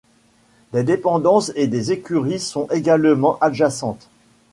[0.73, 4.09] Des dépendances et des écuries sont également adjacentes.